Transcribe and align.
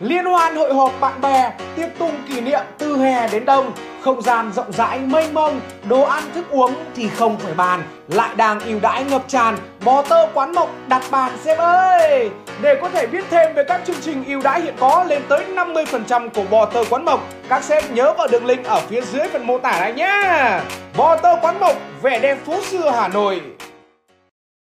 Liên 0.00 0.24
hoan 0.24 0.56
hội 0.56 0.74
họp 0.74 1.00
bạn 1.00 1.20
bè, 1.20 1.52
tiệc 1.76 1.98
tùng 1.98 2.14
kỷ 2.28 2.40
niệm 2.40 2.60
từ 2.78 2.96
hè 2.96 3.28
đến 3.28 3.44
đông, 3.44 3.72
không 4.00 4.22
gian 4.22 4.52
rộng 4.52 4.72
rãi 4.72 4.98
mênh 4.98 5.34
mông, 5.34 5.60
đồ 5.88 6.02
ăn 6.02 6.22
thức 6.34 6.44
uống 6.50 6.74
thì 6.96 7.08
không 7.08 7.38
phải 7.38 7.54
bàn, 7.54 7.82
lại 8.08 8.34
đang 8.36 8.60
ưu 8.60 8.80
đãi 8.80 9.04
ngập 9.04 9.22
tràn, 9.28 9.56
bò 9.84 10.02
tơ 10.02 10.26
quán 10.34 10.54
mộc 10.54 10.68
đặt 10.88 11.02
bàn 11.10 11.32
xem 11.44 11.58
ơi. 11.58 12.30
Để 12.62 12.78
có 12.82 12.88
thể 12.88 13.06
biết 13.06 13.24
thêm 13.30 13.54
về 13.54 13.64
các 13.64 13.80
chương 13.86 14.00
trình 14.02 14.24
ưu 14.24 14.40
đãi 14.42 14.60
hiện 14.60 14.74
có 14.80 15.04
lên 15.08 15.22
tới 15.28 15.44
50% 15.54 16.28
của 16.28 16.44
bò 16.50 16.64
tơ 16.64 16.84
quán 16.90 17.04
mộc, 17.04 17.20
các 17.48 17.62
sếp 17.64 17.90
nhớ 17.90 18.12
vào 18.12 18.26
đường 18.26 18.46
link 18.46 18.64
ở 18.64 18.80
phía 18.88 19.00
dưới 19.00 19.28
phần 19.28 19.46
mô 19.46 19.58
tả 19.58 19.80
này 19.80 19.92
nhé. 19.92 20.60
Bò 20.96 21.16
tơ 21.16 21.36
quán 21.42 21.60
mộc, 21.60 21.76
vẻ 22.02 22.18
đẹp 22.18 22.38
phố 22.46 22.62
xưa 22.62 22.90
Hà 22.90 23.08
Nội. 23.08 23.40